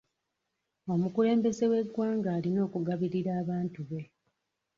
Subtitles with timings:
[0.93, 4.01] Omukulembeze w'eggwanga alina okugabirira abantu be.